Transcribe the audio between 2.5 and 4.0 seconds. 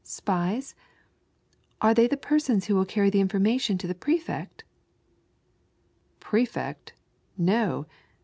who will carry the information to the